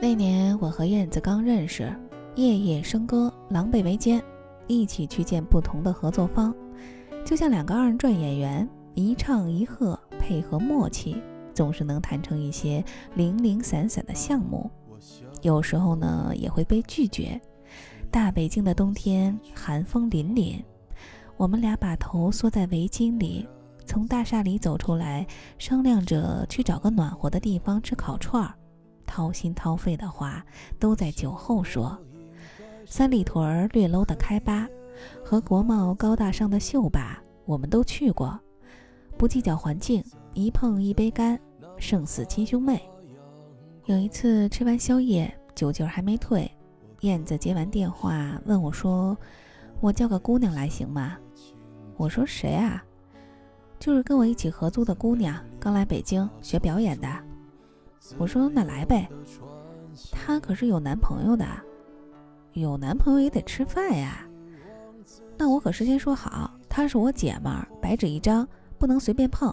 [0.00, 1.92] 那年我和燕子刚认识，
[2.36, 4.22] 夜夜笙歌，狼狈为奸，
[4.68, 6.54] 一起去见不同的合作方，
[7.24, 11.20] 就像两个二人转演员，一唱一和，配合默契，
[11.52, 12.82] 总是能谈成一些
[13.16, 14.70] 零零散散的项目。
[15.42, 17.38] 有时候呢，也会被拒绝。
[18.08, 20.62] 大北京的冬天，寒风凛凛，
[21.36, 23.48] 我们俩把头缩在围巾里，
[23.84, 25.26] 从大厦里走出来，
[25.58, 28.54] 商量着去找个暖和的地方吃烤串儿。
[29.08, 30.44] 掏心掏肺的话
[30.78, 31.98] 都在酒后说。
[32.86, 34.68] 三里屯儿略 low 的开吧
[35.24, 38.38] 和国贸高大上的秀吧，我们都去过，
[39.16, 41.38] 不计较环境，一碰一杯干，
[41.76, 42.80] 胜似亲兄妹。
[43.86, 46.50] 有一次吃完宵夜，酒劲儿还没退。
[47.00, 49.16] 燕子接完电话问我说
[49.80, 51.16] ：“我叫个姑娘来行吗？”
[51.96, 52.82] 我说：“谁啊？”
[53.78, 57.27] 就是跟我一起合租的姑娘，刚来北京学表演的。
[58.16, 59.08] 我说：“那来呗。”
[60.12, 61.46] 她可是有男朋友的，
[62.52, 64.26] 有男朋友也得吃饭呀。
[65.36, 68.46] 那我可事先说好，她是我姐们儿，白纸一张，
[68.78, 69.52] 不能随便碰。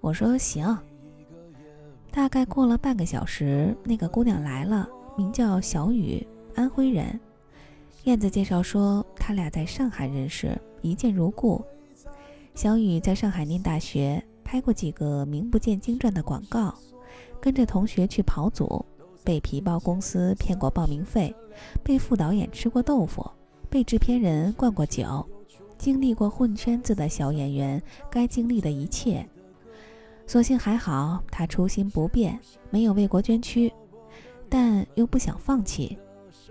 [0.00, 0.76] 我说：“行。”
[2.10, 6.26] 大概过了半个小时，那个姑娘来了，名叫小雨。
[6.54, 7.18] 安徽人，
[8.04, 11.64] 燕子介绍说，他俩在上海认识，一见如故。
[12.54, 16.74] 小雨在上海念大学，拍过几个名不见经传的广告，
[17.42, 18.86] 跟着同学去跑组，
[19.24, 21.34] 被皮包公司骗过报名费，
[21.82, 23.28] 被副导演吃过豆腐，
[23.68, 25.26] 被制片人灌过酒，
[25.76, 29.28] 经历过混圈子的小演员该经历的一切。
[30.24, 32.38] 所幸还好，他初心不变，
[32.70, 33.72] 没有为国捐躯，
[34.48, 35.98] 但又不想放弃。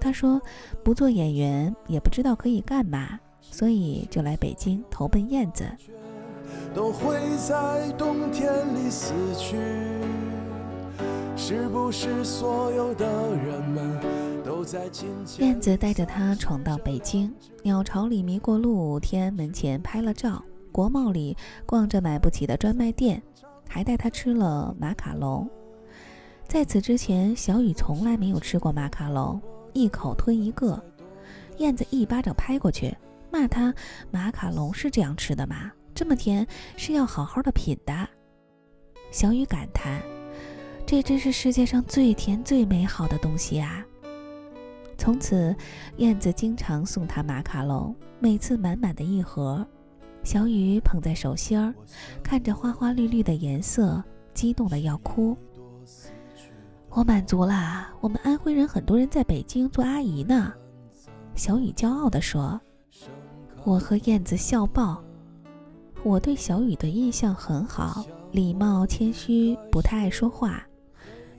[0.00, 0.42] 他说
[0.82, 5.64] ：“不做演员也不知道可以干嘛，所以就来北京投奔燕子。”
[6.74, 9.56] 都会在冬天里死去
[11.42, 13.98] 是不是所有的人们
[14.44, 21.34] 都在渐渐燕子带着他闯到北京，鸟巢里迷过路，天安门前拍了照，国贸里
[21.64, 23.20] 逛着买不起的专卖店，
[23.66, 25.48] 还带他吃了马卡龙。
[26.46, 29.40] 在此之前，小雨从来没有吃过马卡龙。
[29.72, 30.80] 一口吞一个，
[31.56, 32.94] 燕子一巴掌拍过去，
[33.30, 33.74] 骂他
[34.12, 35.72] ：“马卡龙是这样吃的吗？
[35.94, 36.46] 这么甜，
[36.76, 38.06] 是要好好的品的。”
[39.10, 40.02] 小雨感叹
[40.90, 43.86] ：“这真是世界上最甜最美好的东西啊！”
[44.98, 45.54] 从此，
[45.98, 49.64] 燕子经常送他马卡龙，每次满满的一盒。
[50.24, 51.72] 小雨捧在手心儿，
[52.24, 54.02] 看着花花绿绿的颜色，
[54.34, 55.36] 激动的要哭。
[56.88, 60.52] 我满足了，我们安徽人很多人在北京做阿姨呢。
[61.36, 62.60] 小雨骄傲地说
[63.62, 65.00] ：“我和燕子笑爆。”
[66.02, 70.66] 我对小雨的印象很好，礼貌谦虚，不太爱说话。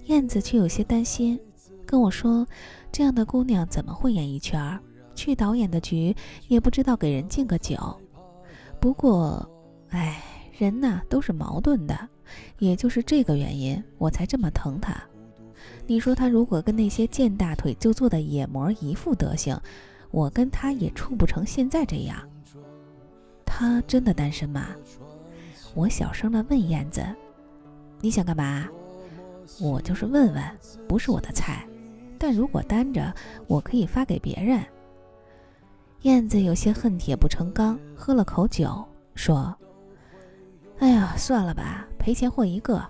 [0.06, 1.40] 燕子却有些担心，
[1.86, 2.46] 跟我说
[2.92, 4.80] ：“这样的姑娘怎么混演艺圈？
[5.14, 6.16] 去导演的局
[6.48, 7.78] 也不知道给人敬个酒。”
[8.80, 9.48] 不过，
[9.90, 10.24] 哎，
[10.58, 12.10] 人呐都是矛盾的，
[12.58, 14.96] 也就是这个原因，我才这么疼她。
[15.86, 19.60] 你说她如果跟那些见大腿就做的野模一副德行，
[20.10, 22.18] 我跟她也处不成现在这样。
[23.46, 24.68] 她真的单身吗？
[25.76, 27.06] 我小声的问燕子
[28.02, 28.68] ：“你想干嘛？”
[29.60, 30.44] 我就是问问，
[30.88, 31.68] 不是我的菜。
[32.18, 33.14] 但如果单着，
[33.48, 34.64] 我可以发给别人。
[36.02, 38.84] 燕子有些恨铁不成钢，喝了口酒，
[39.16, 39.56] 说
[40.80, 42.84] ：“哎呀，算了吧，赔钱货一个。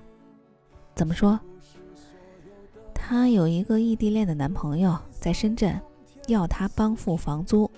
[0.95, 1.39] 怎么说？”
[2.93, 5.77] 她有一个异地恋的男朋友在深圳，
[6.27, 7.69] 要她帮付房租。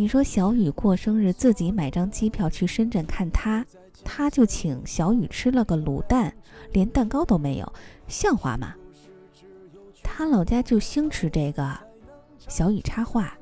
[0.00, 3.62] 你说小雨过生日自己买张机票去深圳看他，
[4.02, 6.34] 他就请小雨吃了个卤蛋，
[6.72, 7.72] 连蛋糕都没有，
[8.08, 8.74] 像话吗？
[10.02, 11.78] 他老家就兴吃这个。
[12.48, 13.36] 小雨插话：“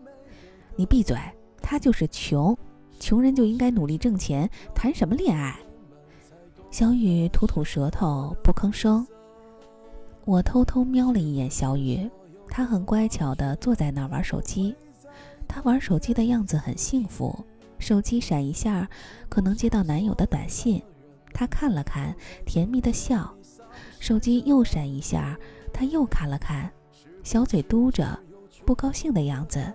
[0.74, 1.16] 你闭嘴，
[1.62, 2.58] 他就是穷，
[2.98, 5.56] 穷人就应该努力挣钱，谈什么恋爱？”
[6.72, 9.06] 小雨吐吐舌头，不吭声。
[10.24, 12.10] 我偷偷瞄了一眼小雨，
[12.48, 14.74] 她很乖巧地坐在那儿玩手机。
[15.48, 17.44] 她玩手机的样子很幸福，
[17.78, 18.88] 手机闪一下，
[19.28, 20.82] 可能接到男友的短信，
[21.32, 22.14] 她看了看，
[22.44, 23.34] 甜蜜的笑。
[23.98, 25.36] 手机又闪一下，
[25.72, 26.70] 她又看了看，
[27.24, 28.16] 小嘴嘟着，
[28.64, 29.72] 不高兴的样子，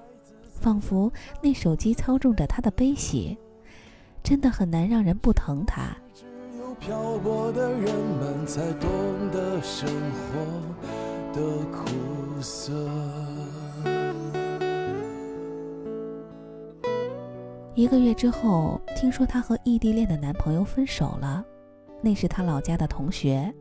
[0.59, 1.11] 仿佛
[1.41, 3.37] 那手机操纵着她的悲喜，
[4.21, 5.95] 真的很难让人不疼她。
[6.79, 8.89] 漂泊的人们才懂
[9.31, 12.73] 得生活的苦涩。
[17.75, 21.43] 一个月之后，听说她和异地恋的男朋友分手了，
[22.03, 23.51] 那是她老家的同学，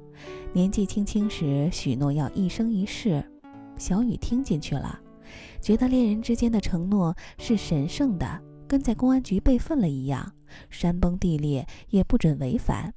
[0.53, 3.25] 年纪轻轻时许诺要一生一世。
[3.79, 5.01] 小雨听进去了，
[5.63, 8.39] 觉得恋人之间的承诺是神圣的，
[8.69, 10.31] 跟在公安局备份了一样，
[10.69, 12.93] 山崩地裂也不准违反。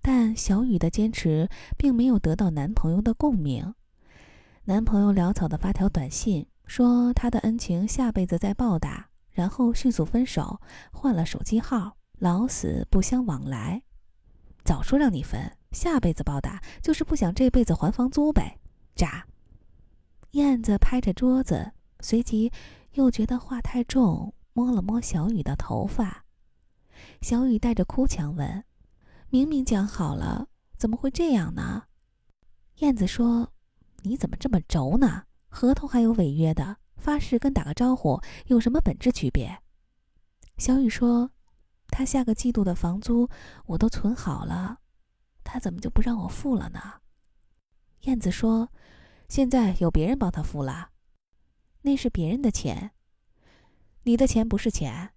[0.00, 1.46] 但小雨的坚持
[1.76, 3.74] 并没有得到男朋友的共鸣，
[4.64, 10.60] 男朋友潦草的发条短信说他的恩情下辈子再报答，然后迅速分手，
[10.92, 13.82] 换了手机号，老死不相往来。
[14.64, 18.58] 早说让你分，下辈子报答就是不想这辈子还房租呗，
[18.94, 19.26] 渣！
[20.32, 22.52] 燕子拍着桌子，随即
[22.92, 26.24] 又觉得话太重，摸了摸小雨的头发。
[27.20, 28.64] 小雨带着哭腔问
[29.30, 30.48] ：“明明讲好了，
[30.78, 31.84] 怎么会这样呢？”
[32.78, 33.52] 燕子说
[34.02, 35.24] ：“你怎么这么轴呢？
[35.48, 39.58] 合同还有违约的，发誓跟打个招呼有什么本质区别？”
[40.56, 41.32] 小雨说。
[41.94, 43.28] 他下个季度的房租
[43.66, 44.78] 我都存好了，
[45.44, 46.80] 他怎么就不让我付了呢？
[48.04, 48.70] 燕子说
[49.28, 50.88] ：“现在有别人帮他付了，
[51.82, 52.92] 那是别人的钱，
[54.04, 55.10] 你的钱不是钱，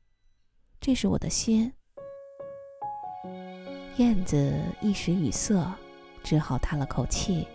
[0.81, 1.71] 这是我的心。”
[3.95, 5.73] 燕子一时语塞，
[6.25, 7.47] 只好叹了口气。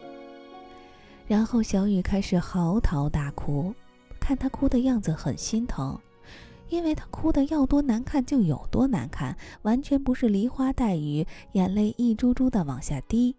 [1.26, 3.74] 然后小雨开始嚎啕大哭，
[4.30, 5.98] 看他哭的样子很心疼。
[6.68, 13.34] 因为他哭得要多难看就有多难看，完全不是梨花带雨，眼泪一珠珠的往下滴，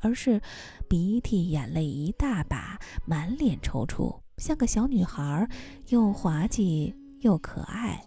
[0.00, 0.42] 而是
[0.86, 5.48] 鼻涕眼泪一大把，满脸抽搐，像个小女孩，
[5.88, 8.04] 又滑稽又可爱。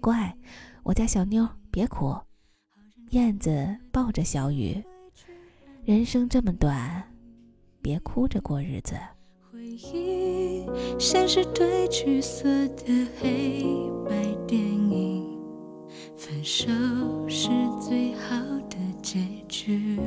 [0.00, 0.32] 乖，
[0.84, 2.16] 我家小妞，别哭。
[3.10, 4.80] 燕子抱着小雨，
[5.84, 7.02] 人生这么短，
[7.82, 8.96] 别哭着过日子。
[9.76, 10.64] 忆
[10.98, 13.64] 像是褪去色的黑
[14.08, 14.14] 白
[14.46, 15.24] 电影，
[16.16, 16.68] 分手
[17.28, 17.48] 是
[17.80, 18.36] 最好
[18.70, 19.18] 的结
[19.48, 19.98] 局。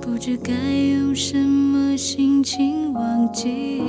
[0.00, 3.80] 不知该用什么心情忘记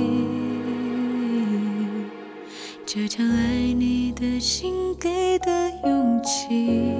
[2.86, 6.92] 这场爱你的心给的勇气，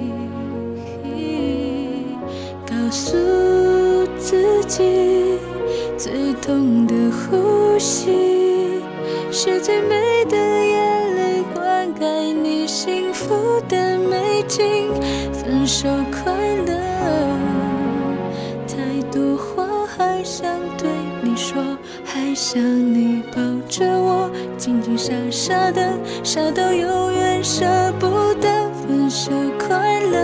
[2.65, 3.15] 告诉
[4.17, 5.24] 自己。
[5.97, 8.81] 最痛的呼吸，
[9.31, 13.33] 是最美的眼泪，灌溉你幸福
[13.69, 14.91] 的美景。
[15.31, 16.33] 分手快
[16.65, 16.73] 乐，
[18.67, 20.45] 太多话还想
[20.77, 20.89] 对
[21.21, 21.63] 你说，
[22.03, 27.65] 还想你抱着我，紧紧傻傻的，傻到永远舍
[27.99, 28.07] 不
[28.41, 28.49] 得。
[28.85, 30.17] 分手快乐，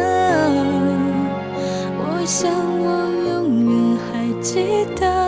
[1.98, 5.21] 我想我永远还记得。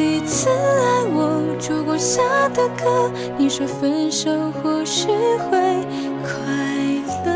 [0.00, 2.22] 第一次爱我，烛光下
[2.54, 5.86] 的歌，你说分手或许会
[6.22, 6.32] 快
[7.26, 7.28] 乐。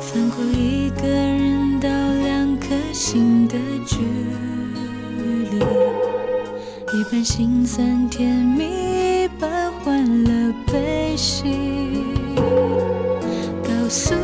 [0.00, 4.45] 翻过一个人到两颗心的距离。
[6.98, 11.44] 一半心酸甜蜜，一半欢乐悲喜。
[13.62, 14.14] 告诉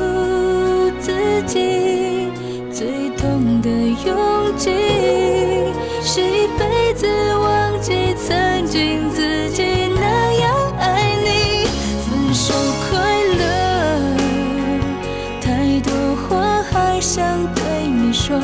[0.99, 1.13] 自
[1.47, 2.29] 己，
[2.73, 4.71] 最痛的勇气，
[6.00, 9.62] 是一辈子忘记曾经自己
[9.95, 11.67] 那样爱你。
[12.09, 12.55] 分手
[12.88, 14.17] 快乐，
[15.43, 15.93] 太多
[16.26, 17.23] 话还想
[17.55, 18.41] 对你说，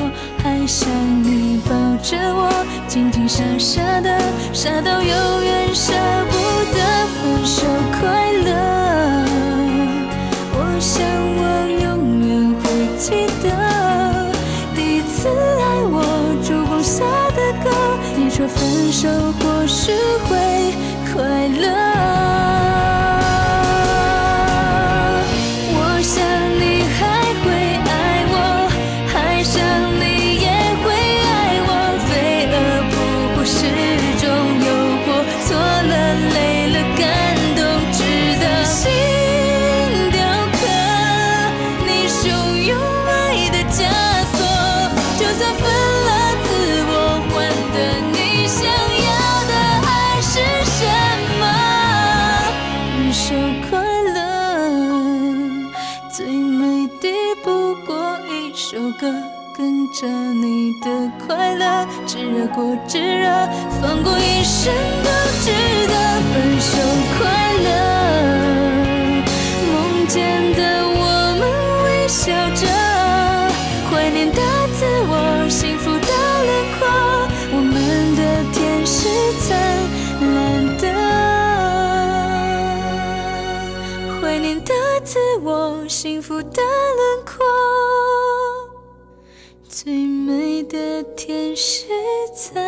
[0.69, 0.87] 想
[1.25, 1.71] 你抱
[2.03, 2.53] 着我。
[2.87, 4.21] 紧紧傻傻的，
[4.53, 5.95] 傻到永远舍
[6.31, 6.37] 不
[6.75, 6.79] 得
[7.17, 7.67] 分手
[7.99, 8.51] 快乐。
[10.53, 11.03] 我想
[11.39, 11.43] 我
[11.83, 11.85] 永
[12.29, 12.29] 远
[12.61, 12.65] 会
[12.99, 13.47] 记得
[14.77, 15.97] 第一次爱我
[16.45, 17.03] 烛光下
[17.35, 17.71] 的歌。
[18.15, 19.09] 你说分手
[19.41, 19.93] 或许
[20.29, 20.37] 会
[21.15, 22.68] 快乐。
[58.71, 59.11] 首歌
[59.57, 63.27] 跟着你的快乐，炙热过炙热，
[63.81, 64.71] 放过一生
[65.03, 65.09] 都
[65.41, 65.51] 值
[65.89, 65.95] 得，
[66.29, 66.77] 分手
[67.17, 67.25] 快
[67.65, 67.67] 乐。
[69.73, 71.01] 梦见的我
[71.41, 71.43] 们
[71.85, 72.69] 微笑着，
[73.91, 74.37] 怀念的
[74.75, 76.13] 自我，幸福的
[76.45, 76.87] 轮廓，
[77.53, 77.75] 我们
[78.17, 78.21] 的
[78.53, 79.09] 天使
[79.49, 79.49] 灿
[80.35, 80.37] 烂
[80.77, 80.85] 的。
[84.21, 87.08] 怀念的自我，幸福的轮。
[90.69, 91.87] 的天使
[92.35, 92.68] 在